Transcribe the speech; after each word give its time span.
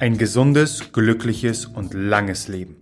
Ein 0.00 0.16
gesundes, 0.16 0.92
glückliches 0.92 1.66
und 1.66 1.92
langes 1.92 2.46
Leben. 2.46 2.76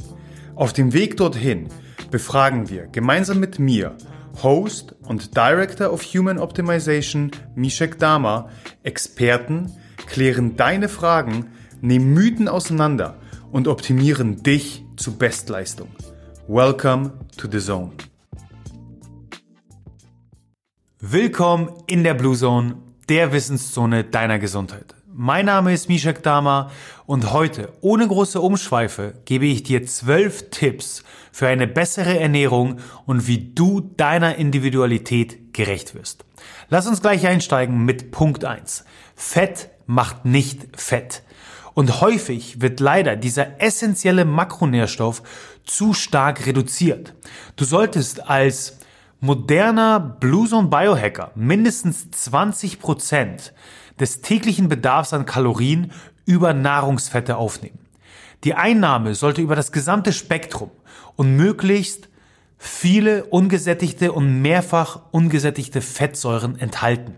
Auf 0.54 0.74
dem 0.74 0.92
Weg 0.92 1.16
dorthin 1.16 1.68
befragen 2.10 2.68
wir 2.68 2.88
gemeinsam 2.88 3.40
mit 3.40 3.58
mir, 3.58 3.96
Host 4.42 4.94
und 5.02 5.34
Director 5.34 5.90
of 5.90 6.02
Human 6.02 6.38
Optimization 6.38 7.30
Mishek 7.54 7.98
Dama, 7.98 8.50
Experten, 8.82 9.72
klären 10.06 10.58
deine 10.58 10.90
Fragen, 10.90 11.46
nehmen 11.80 12.12
Mythen 12.12 12.48
auseinander 12.48 13.16
und 13.50 13.66
optimieren 13.66 14.42
dich 14.42 14.84
zu 14.98 15.16
Bestleistung. 15.16 15.88
Welcome 16.48 17.12
to 17.38 17.48
the 17.50 17.60
Zone. 17.60 17.92
Willkommen 21.00 21.70
in 21.86 22.04
der 22.04 22.12
Blue 22.12 22.36
Zone, 22.36 22.76
der 23.08 23.32
Wissenszone 23.32 24.04
deiner 24.04 24.38
Gesundheit. 24.38 24.95
Mein 25.18 25.46
Name 25.46 25.72
ist 25.72 25.88
Mishak 25.88 26.22
Dama 26.22 26.70
und 27.06 27.32
heute, 27.32 27.72
ohne 27.80 28.06
große 28.06 28.38
Umschweife, 28.38 29.14
gebe 29.24 29.46
ich 29.46 29.62
dir 29.62 29.86
zwölf 29.86 30.50
Tipps 30.50 31.04
für 31.32 31.48
eine 31.48 31.66
bessere 31.66 32.20
Ernährung 32.20 32.80
und 33.06 33.26
wie 33.26 33.54
du 33.54 33.80
deiner 33.80 34.36
Individualität 34.36 35.54
gerecht 35.54 35.94
wirst. 35.94 36.26
Lass 36.68 36.86
uns 36.86 37.00
gleich 37.00 37.26
einsteigen 37.26 37.86
mit 37.86 38.10
Punkt 38.10 38.44
eins: 38.44 38.84
Fett 39.14 39.70
macht 39.86 40.26
nicht 40.26 40.78
fett. 40.78 41.22
Und 41.72 42.02
häufig 42.02 42.60
wird 42.60 42.78
leider 42.80 43.16
dieser 43.16 43.58
essentielle 43.58 44.26
Makronährstoff 44.26 45.22
zu 45.64 45.94
stark 45.94 46.44
reduziert. 46.44 47.14
Du 47.56 47.64
solltest 47.64 48.28
als 48.28 48.80
moderner 49.20 49.98
Blue 50.00 50.48
Zone 50.48 50.68
Biohacker 50.68 51.32
mindestens 51.34 52.10
20 52.10 52.78
Prozent 52.78 53.54
des 53.98 54.20
täglichen 54.20 54.68
Bedarfs 54.68 55.12
an 55.12 55.26
Kalorien 55.26 55.92
über 56.26 56.52
Nahrungsfette 56.52 57.36
aufnehmen. 57.36 57.78
Die 58.44 58.54
Einnahme 58.54 59.14
sollte 59.14 59.40
über 59.40 59.56
das 59.56 59.72
gesamte 59.72 60.12
Spektrum 60.12 60.70
und 61.16 61.36
möglichst 61.36 62.08
viele 62.58 63.24
ungesättigte 63.24 64.12
und 64.12 64.42
mehrfach 64.42 65.00
ungesättigte 65.10 65.80
Fettsäuren 65.80 66.58
enthalten. 66.58 67.16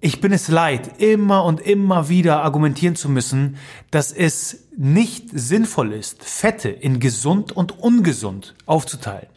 Ich 0.00 0.20
bin 0.20 0.32
es 0.32 0.48
leid, 0.48 1.00
immer 1.00 1.44
und 1.44 1.60
immer 1.60 2.08
wieder 2.08 2.42
argumentieren 2.42 2.96
zu 2.96 3.08
müssen, 3.08 3.56
dass 3.90 4.12
es 4.12 4.68
nicht 4.76 5.30
sinnvoll 5.32 5.92
ist, 5.92 6.22
Fette 6.22 6.68
in 6.68 7.00
gesund 7.00 7.52
und 7.52 7.78
ungesund 7.78 8.54
aufzuteilen. 8.66 9.28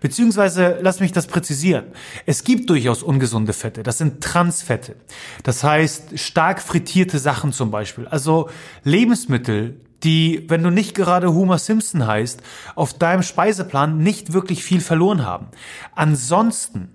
Beziehungsweise, 0.00 0.78
lass 0.80 1.00
mich 1.00 1.12
das 1.12 1.26
präzisieren. 1.26 1.86
Es 2.26 2.44
gibt 2.44 2.70
durchaus 2.70 3.02
ungesunde 3.02 3.52
Fette. 3.52 3.82
Das 3.82 3.98
sind 3.98 4.22
Transfette. 4.22 4.96
Das 5.42 5.64
heißt, 5.64 6.18
stark 6.18 6.60
frittierte 6.60 7.18
Sachen 7.18 7.52
zum 7.52 7.70
Beispiel. 7.70 8.06
Also 8.06 8.50
Lebensmittel, 8.82 9.80
die, 10.02 10.44
wenn 10.48 10.62
du 10.62 10.70
nicht 10.70 10.94
gerade 10.94 11.32
Homer 11.32 11.58
Simpson 11.58 12.06
heißt, 12.06 12.42
auf 12.74 12.94
deinem 12.94 13.22
Speiseplan 13.22 13.98
nicht 13.98 14.32
wirklich 14.32 14.62
viel 14.62 14.80
verloren 14.80 15.24
haben. 15.24 15.46
Ansonsten 15.94 16.90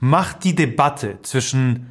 macht 0.00 0.44
die 0.44 0.54
Debatte 0.54 1.18
zwischen 1.22 1.86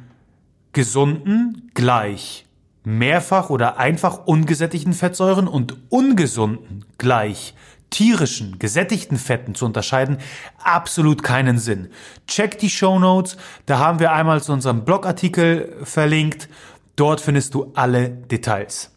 gesunden 0.72 1.70
gleich 1.74 2.46
mehrfach 2.84 3.48
oder 3.48 3.78
einfach 3.78 4.26
ungesättigten 4.26 4.92
Fettsäuren 4.92 5.48
und 5.48 5.76
ungesunden 5.90 6.84
gleich 6.98 7.54
tierischen, 7.94 8.58
gesättigten 8.58 9.18
Fetten 9.18 9.54
zu 9.54 9.64
unterscheiden, 9.64 10.18
absolut 10.58 11.22
keinen 11.22 11.58
Sinn. 11.58 11.90
Check 12.26 12.58
die 12.58 12.68
Show 12.68 12.98
Notes, 12.98 13.36
da 13.66 13.78
haben 13.78 14.00
wir 14.00 14.12
einmal 14.12 14.42
zu 14.42 14.52
unserem 14.52 14.84
Blogartikel 14.84 15.76
verlinkt. 15.84 16.48
Dort 16.96 17.20
findest 17.20 17.54
du 17.54 17.70
alle 17.74 18.10
Details. 18.10 18.90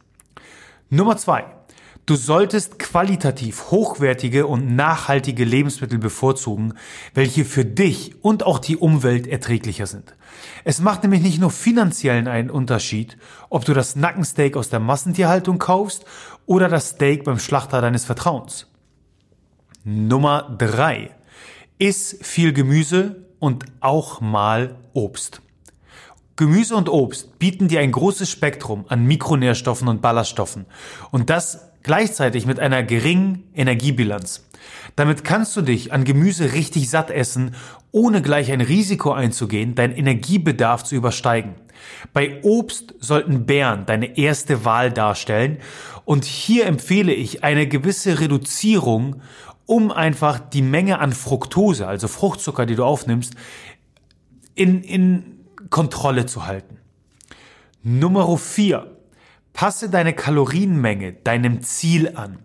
Nummer 0.90 1.16
zwei. 1.16 1.46
Du 2.08 2.16
solltest 2.16 2.80
qualitativ 2.80 3.70
hochwertige 3.70 4.48
und 4.48 4.76
nachhaltige 4.76 5.44
Lebensmittel 5.44 6.00
bevorzugen, 6.00 6.74
welche 7.14 7.46
für 7.46 7.66
dich 7.66 8.16
und 8.24 8.44
auch 8.46 8.60
die 8.60 8.78
Umwelt 8.78 9.28
erträglicher 9.28 9.86
sind. 9.86 10.16
Es 10.64 10.80
macht 10.80 11.04
nämlich 11.04 11.22
nicht 11.22 11.40
nur 11.40 11.52
finanziellen 11.52 12.28
einen 12.28 12.50
Unterschied, 12.50 13.18
ob 13.50 13.66
du 13.66 13.74
das 13.74 13.96
Nackensteak 13.96 14.58
aus 14.58 14.70
der 14.70 14.80
Massentierhaltung 14.80 15.60
kaufst 15.60 16.06
oder 16.46 16.68
das 16.68 16.90
Steak 16.92 17.26
beim 17.26 17.40
Schlachter 17.40 17.82
deines 17.82 18.06
Vertrauens. 18.06 18.68
Nummer 19.90 20.54
drei. 20.58 21.12
Iss 21.78 22.18
viel 22.22 22.52
Gemüse 22.52 23.24
und 23.40 23.64
auch 23.80 24.20
mal 24.20 24.76
Obst. 24.92 25.42
Gemüse 26.36 26.76
und 26.76 26.90
Obst 26.90 27.40
bieten 27.40 27.70
dir 27.70 27.80
ein 27.80 27.94
großes 27.94 28.30
Spektrum 28.30 28.84
an 28.90 29.06
Mikronährstoffen 29.06 29.88
und 29.88 30.02
Ballaststoffen 30.02 30.66
und 31.12 31.30
das 31.30 31.67
gleichzeitig 31.88 32.46
mit 32.46 32.60
einer 32.60 32.84
geringen 32.84 33.46
Energiebilanz. 33.56 34.48
Damit 34.96 35.24
kannst 35.24 35.56
du 35.56 35.62
dich 35.62 35.92
an 35.92 36.04
Gemüse 36.04 36.54
richtig 36.54 36.90
satt 36.90 37.10
essen, 37.10 37.56
ohne 37.92 38.22
gleich 38.22 38.52
ein 38.52 38.62
Risiko 38.62 39.12
einzugehen, 39.12 39.74
deinen 39.74 39.96
Energiebedarf 39.96 40.84
zu 40.84 40.96
übersteigen. 40.96 41.56
Bei 42.14 42.42
Obst 42.44 42.94
sollten 43.00 43.46
Beeren 43.46 43.86
deine 43.86 44.18
erste 44.18 44.66
Wahl 44.66 44.92
darstellen 44.92 45.58
und 46.06 46.26
hier 46.26 46.66
empfehle 46.66 47.14
ich 47.14 47.44
eine 47.44 47.68
gewisse 47.68 48.20
Reduzierung 48.20 49.22
um 49.66 49.92
einfach 49.92 50.40
die 50.40 50.62
Menge 50.62 51.00
an 51.00 51.12
Fructose, 51.12 51.88
also 51.88 52.08
Fruchtzucker, 52.08 52.66
die 52.66 52.76
du 52.76 52.86
aufnimmst, 52.86 53.36
in, 54.56 54.82
in 54.82 55.40
Kontrolle 55.70 56.26
zu 56.26 56.46
halten. 56.46 56.78
Nummer 57.84 58.38
vier. 58.38 58.97
Passe 59.58 59.90
deine 59.90 60.14
Kalorienmenge 60.14 61.14
deinem 61.14 61.64
Ziel 61.64 62.16
an. 62.16 62.38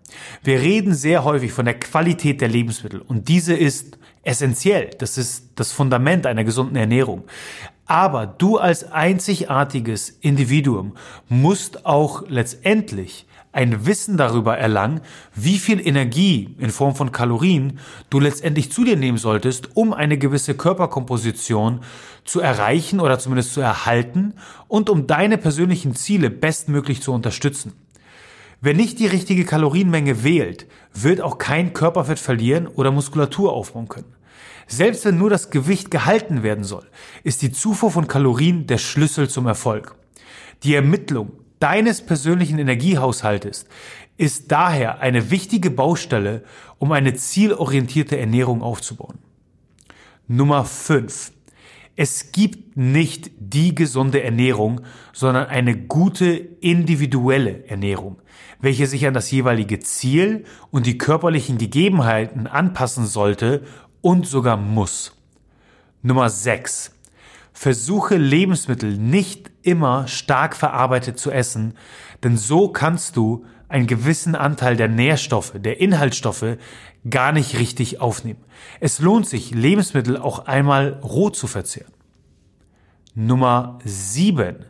Wir 0.43 0.61
reden 0.61 0.95
sehr 0.95 1.23
häufig 1.23 1.53
von 1.53 1.63
der 1.63 1.79
Qualität 1.79 2.41
der 2.41 2.47
Lebensmittel 2.47 3.01
und 3.01 3.27
diese 3.27 3.53
ist 3.53 3.99
essentiell. 4.23 4.89
Das 4.97 5.19
ist 5.19 5.51
das 5.53 5.71
Fundament 5.71 6.25
einer 6.25 6.43
gesunden 6.43 6.75
Ernährung. 6.75 7.25
Aber 7.85 8.25
du 8.25 8.57
als 8.57 8.91
einzigartiges 8.91 10.09
Individuum 10.09 10.97
musst 11.29 11.85
auch 11.85 12.27
letztendlich 12.29 13.27
ein 13.53 13.85
Wissen 13.85 14.17
darüber 14.17 14.57
erlangen, 14.57 15.01
wie 15.35 15.59
viel 15.59 15.85
Energie 15.85 16.55
in 16.59 16.71
Form 16.71 16.95
von 16.95 17.11
Kalorien 17.11 17.79
du 18.09 18.19
letztendlich 18.19 18.71
zu 18.71 18.83
dir 18.83 18.97
nehmen 18.97 19.19
solltest, 19.19 19.77
um 19.77 19.93
eine 19.93 20.17
gewisse 20.17 20.55
Körperkomposition 20.55 21.81
zu 22.25 22.41
erreichen 22.41 22.99
oder 22.99 23.19
zumindest 23.19 23.53
zu 23.53 23.61
erhalten 23.61 24.33
und 24.67 24.89
um 24.89 25.07
deine 25.07 25.37
persönlichen 25.37 25.95
Ziele 25.95 26.29
bestmöglich 26.31 27.01
zu 27.01 27.13
unterstützen. 27.13 27.73
Wer 28.59 28.73
nicht 28.73 28.99
die 28.99 29.07
richtige 29.07 29.45
Kalorienmenge 29.45 30.23
wählt, 30.23 30.65
wird 30.93 31.21
auch 31.21 31.37
kein 31.37 31.73
Körperfett 31.73 32.19
verlieren 32.19 32.67
oder 32.67 32.91
Muskulatur 32.91 33.53
aufbauen 33.53 33.87
können. 33.87 34.15
Selbst 34.67 35.05
wenn 35.05 35.17
nur 35.17 35.29
das 35.29 35.51
Gewicht 35.51 35.91
gehalten 35.91 36.41
werden 36.41 36.63
soll, 36.63 36.87
ist 37.23 37.41
die 37.41 37.51
Zufuhr 37.51 37.91
von 37.91 38.07
Kalorien 38.07 38.65
der 38.65 38.77
Schlüssel 38.77 39.29
zum 39.29 39.45
Erfolg. 39.45 39.95
Die 40.63 40.73
Ermittlung 40.73 41.33
deines 41.63 42.01
persönlichen 42.01 42.59
Energiehaushaltes 42.59 43.65
ist 44.17 44.51
daher 44.51 44.99
eine 44.99 45.31
wichtige 45.31 45.71
Baustelle, 45.71 46.43
um 46.77 46.91
eine 46.91 47.13
zielorientierte 47.13 48.17
Ernährung 48.17 48.61
aufzubauen. 48.61 49.19
Nummer 50.27 50.65
5. 50.65 51.31
Es 51.95 52.33
gibt 52.33 52.75
nicht 52.75 53.31
die 53.39 53.73
gesunde 53.75 54.23
Ernährung, 54.23 54.81
sondern 55.13 55.47
eine 55.47 55.77
gute 55.77 56.33
individuelle 56.33 57.65
Ernährung, 57.67 58.21
welche 58.59 58.85
sich 58.85 59.07
an 59.07 59.13
das 59.13 59.31
jeweilige 59.31 59.79
Ziel 59.79 60.43
und 60.69 60.85
die 60.85 60.97
körperlichen 60.97 61.57
Gegebenheiten 61.57 62.45
anpassen 62.45 63.05
sollte 63.05 63.63
und 64.01 64.27
sogar 64.27 64.57
muss. 64.57 65.15
Nummer 66.01 66.29
6. 66.29 66.91
Versuche 67.53 68.17
Lebensmittel 68.17 68.97
nicht 68.97 69.51
immer 69.61 70.07
stark 70.07 70.55
verarbeitet 70.55 71.19
zu 71.19 71.31
essen, 71.31 71.75
denn 72.23 72.35
so 72.35 72.69
kannst 72.69 73.15
du 73.15 73.45
einen 73.69 73.87
gewissen 73.87 74.35
Anteil 74.35 74.75
der 74.75 74.87
Nährstoffe, 74.87 75.53
der 75.55 75.79
Inhaltsstoffe 75.79 76.57
gar 77.09 77.31
nicht 77.31 77.57
richtig 77.59 78.01
aufnehmen. 78.01 78.43
Es 78.79 78.99
lohnt 78.99 79.27
sich, 79.27 79.51
Lebensmittel 79.51 80.17
auch 80.17 80.45
einmal 80.45 80.99
roh 81.03 81.29
zu 81.29 81.47
verzehren. 81.47 81.91
Nummer 83.15 83.79
7. 83.83 84.65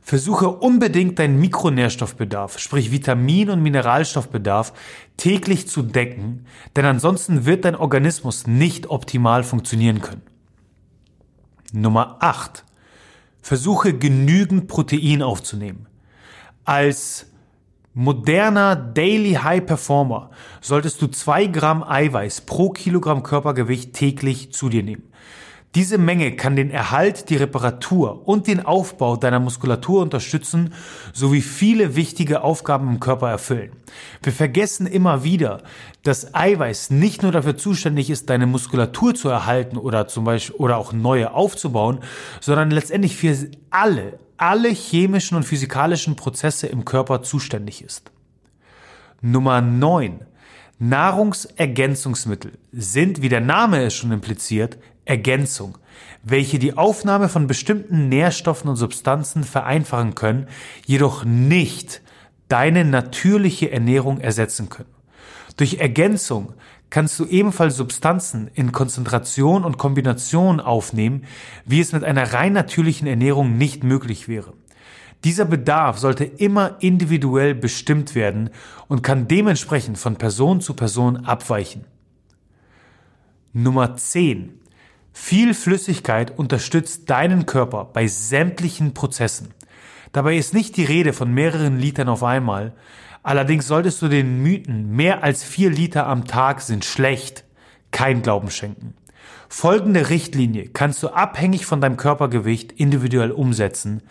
Versuche 0.00 0.48
unbedingt 0.48 1.18
deinen 1.18 1.40
Mikronährstoffbedarf, 1.40 2.58
sprich 2.58 2.92
Vitamin- 2.92 3.48
und 3.48 3.62
Mineralstoffbedarf, 3.62 4.74
täglich 5.16 5.66
zu 5.66 5.82
decken, 5.82 6.44
denn 6.76 6.84
ansonsten 6.84 7.46
wird 7.46 7.64
dein 7.64 7.74
Organismus 7.74 8.46
nicht 8.46 8.88
optimal 8.90 9.42
funktionieren 9.42 10.02
können. 10.02 10.33
Nummer 11.74 12.18
8. 12.20 12.64
Versuche 13.42 13.94
genügend 13.94 14.68
Protein 14.68 15.22
aufzunehmen. 15.22 15.86
Als 16.64 17.26
moderner 17.92 18.76
Daily 18.76 19.34
High 19.34 19.66
Performer 19.66 20.30
solltest 20.60 21.02
du 21.02 21.08
zwei 21.08 21.46
Gramm 21.46 21.82
Eiweiß 21.82 22.42
pro 22.42 22.70
Kilogramm 22.70 23.24
Körpergewicht 23.24 23.92
täglich 23.92 24.52
zu 24.52 24.68
dir 24.68 24.84
nehmen. 24.84 25.02
Diese 25.74 25.98
Menge 25.98 26.36
kann 26.36 26.54
den 26.54 26.70
Erhalt, 26.70 27.30
die 27.30 27.36
Reparatur 27.36 28.28
und 28.28 28.46
den 28.46 28.64
Aufbau 28.64 29.16
deiner 29.16 29.40
Muskulatur 29.40 30.02
unterstützen, 30.02 30.72
sowie 31.12 31.40
viele 31.40 31.96
wichtige 31.96 32.42
Aufgaben 32.42 32.88
im 32.88 33.00
Körper 33.00 33.28
erfüllen. 33.28 33.72
Wir 34.22 34.32
vergessen 34.32 34.86
immer 34.86 35.24
wieder, 35.24 35.62
dass 36.04 36.32
Eiweiß 36.32 36.90
nicht 36.90 37.24
nur 37.24 37.32
dafür 37.32 37.56
zuständig 37.56 38.08
ist, 38.08 38.30
deine 38.30 38.46
Muskulatur 38.46 39.16
zu 39.16 39.28
erhalten 39.28 39.76
oder 39.76 40.06
zum 40.06 40.22
Beispiel 40.22 40.54
oder 40.56 40.76
auch 40.76 40.92
neue 40.92 41.32
aufzubauen, 41.34 41.98
sondern 42.40 42.70
letztendlich 42.70 43.16
für 43.16 43.36
alle, 43.70 44.20
alle 44.36 44.68
chemischen 44.68 45.36
und 45.36 45.42
physikalischen 45.42 46.14
Prozesse 46.14 46.68
im 46.68 46.84
Körper 46.84 47.22
zuständig 47.22 47.82
ist. 47.82 48.12
Nummer 49.20 49.60
9. 49.60 50.20
Nahrungsergänzungsmittel 50.78 52.52
sind, 52.72 53.22
wie 53.22 53.28
der 53.28 53.40
Name 53.40 53.82
es 53.82 53.94
schon 53.94 54.12
impliziert, 54.12 54.78
Ergänzung, 55.04 55.78
welche 56.22 56.58
die 56.58 56.76
Aufnahme 56.76 57.28
von 57.28 57.46
bestimmten 57.46 58.08
Nährstoffen 58.08 58.70
und 58.70 58.76
Substanzen 58.76 59.44
vereinfachen 59.44 60.14
können, 60.14 60.48
jedoch 60.86 61.24
nicht 61.24 62.00
deine 62.48 62.84
natürliche 62.84 63.70
Ernährung 63.70 64.20
ersetzen 64.20 64.68
können. 64.68 64.88
Durch 65.56 65.74
Ergänzung 65.74 66.54
kannst 66.90 67.18
du 67.18 67.26
ebenfalls 67.26 67.76
Substanzen 67.76 68.50
in 68.54 68.72
Konzentration 68.72 69.64
und 69.64 69.78
Kombination 69.78 70.60
aufnehmen, 70.60 71.24
wie 71.64 71.80
es 71.80 71.92
mit 71.92 72.04
einer 72.04 72.32
rein 72.32 72.52
natürlichen 72.52 73.06
Ernährung 73.06 73.56
nicht 73.56 73.84
möglich 73.84 74.28
wäre. 74.28 74.52
Dieser 75.24 75.46
Bedarf 75.46 75.98
sollte 75.98 76.24
immer 76.24 76.76
individuell 76.80 77.54
bestimmt 77.54 78.14
werden 78.14 78.50
und 78.88 79.02
kann 79.02 79.26
dementsprechend 79.26 79.96
von 79.96 80.16
Person 80.16 80.60
zu 80.60 80.74
Person 80.74 81.24
abweichen. 81.24 81.86
Nummer 83.54 83.96
10. 83.96 84.60
Viel 85.12 85.54
Flüssigkeit 85.54 86.36
unterstützt 86.36 87.08
deinen 87.08 87.46
Körper 87.46 87.86
bei 87.86 88.06
sämtlichen 88.06 88.92
Prozessen. 88.92 89.54
Dabei 90.12 90.36
ist 90.36 90.52
nicht 90.52 90.76
die 90.76 90.84
Rede 90.84 91.12
von 91.12 91.32
mehreren 91.32 91.78
Litern 91.78 92.08
auf 92.08 92.22
einmal. 92.22 92.74
Allerdings 93.22 93.66
solltest 93.66 94.02
du 94.02 94.08
den 94.08 94.42
Mythen, 94.42 94.90
mehr 94.90 95.22
als 95.22 95.42
vier 95.42 95.70
Liter 95.70 96.06
am 96.06 96.26
Tag 96.26 96.60
sind 96.60 96.84
schlecht, 96.84 97.44
kein 97.90 98.22
Glauben 98.22 98.50
schenken. 98.50 98.94
Folgende 99.48 100.10
Richtlinie 100.10 100.68
kannst 100.68 101.02
du 101.02 101.08
abhängig 101.08 101.66
von 101.66 101.80
deinem 101.80 101.96
Körpergewicht 101.96 102.72
individuell 102.72 103.30
umsetzen, 103.30 104.02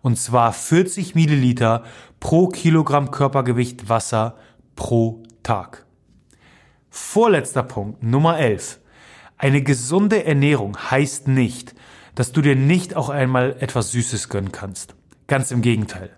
und 0.00 0.18
zwar 0.18 0.52
40 0.52 1.14
Milliliter 1.14 1.84
pro 2.20 2.48
Kilogramm 2.48 3.10
Körpergewicht 3.10 3.88
Wasser 3.88 4.36
pro 4.74 5.22
Tag. 5.42 5.86
Vorletzter 6.90 7.62
Punkt, 7.62 8.02
Nummer 8.02 8.38
11. 8.38 8.80
Eine 9.38 9.62
gesunde 9.62 10.24
Ernährung 10.24 10.76
heißt 10.76 11.28
nicht, 11.28 11.74
dass 12.14 12.32
du 12.32 12.42
dir 12.42 12.56
nicht 12.56 12.96
auch 12.96 13.08
einmal 13.08 13.56
etwas 13.60 13.92
Süßes 13.92 14.28
gönnen 14.28 14.52
kannst. 14.52 14.94
Ganz 15.32 15.50
im 15.50 15.62
Gegenteil. 15.62 16.10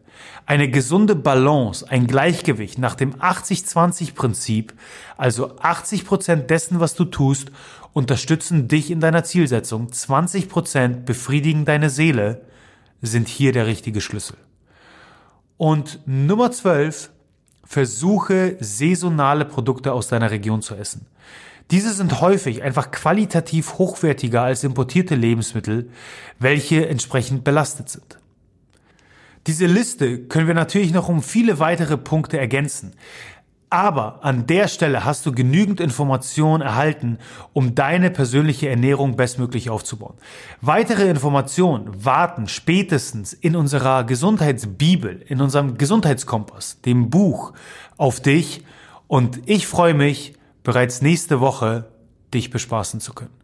Eine 0.45 0.69
gesunde 0.69 1.15
Balance, 1.15 1.89
ein 1.89 2.09
Gleichgewicht 2.09 2.81
nach 2.81 2.97
dem 2.97 3.15
80-20-Prinzip, 3.15 4.75
also 5.17 5.57
80 5.59 6.05
Prozent 6.05 6.51
dessen, 6.51 6.81
was 6.81 6.97
du 6.97 7.05
tust, 7.05 7.53
unterstützen 7.93 8.67
dich 8.67 8.91
in 8.91 8.99
deiner 8.99 9.23
Zielsetzung, 9.23 9.93
20 9.93 10.49
Prozent 10.49 11.07
befriedigen 11.07 11.65
deine 11.65 11.91
Seele, 11.91 12.41
sind 13.03 13.29
hier 13.29 13.53
der 13.53 13.69
richtige 13.69 14.01
Schlüssel. 14.01 14.37
Und 15.59 16.01
Nummer 16.07 16.51
12, 16.51 17.11
versuche 17.63 18.57
saisonale 18.59 19.45
Produkte 19.45 19.93
aus 19.93 20.09
deiner 20.09 20.33
Region 20.33 20.61
zu 20.61 20.75
essen. 20.75 21.07
Diese 21.71 21.93
sind 21.93 22.21
häufig 22.21 22.65
einfach 22.65 22.91
qualitativ 22.91 23.75
hochwertiger 23.75 24.43
als 24.43 24.65
importierte 24.65 25.15
Lebensmittel, 25.15 25.89
welche 26.41 26.89
entsprechend 26.89 27.45
belastet 27.45 27.91
sind. 27.91 28.19
Diese 29.47 29.67
Liste 29.67 30.21
können 30.21 30.47
wir 30.47 30.55
natürlich 30.55 30.93
noch 30.93 31.09
um 31.09 31.23
viele 31.23 31.59
weitere 31.59 31.99
Punkte 31.99 32.39
ergänzen. 32.39 32.95
Aber 33.75 34.25
an 34.25 34.47
der 34.47 34.69
Stelle 34.69 35.05
hast 35.05 35.27
du 35.27 35.33
genügend 35.33 35.81
Informationen 35.81 36.63
erhalten, 36.63 37.19
um 37.53 37.75
deine 37.75 38.11
persönliche 38.11 38.69
Ernährung 38.69 39.17
bestmöglich 39.17 39.69
aufzubauen. 39.69 40.15
Weitere 40.61 41.09
Informationen 41.11 42.05
warten 42.05 42.47
spätestens 42.47 43.33
in 43.33 43.57
unserer 43.57 44.05
Gesundheitsbibel, 44.05 45.25
in 45.27 45.41
unserem 45.41 45.77
Gesundheitskompass, 45.77 46.83
dem 46.83 47.11
Buch, 47.11 47.53
auf 47.97 48.21
dich. 48.21 48.63
Und 49.09 49.41
ich 49.47 49.67
freue 49.67 49.95
mich, 49.95 50.35
bereits 50.63 51.03
nächste 51.03 51.41
Woche 51.41 51.91
dich 52.33 52.51
bespaßen 52.51 53.01
zu 53.01 53.13
können. 53.13 53.44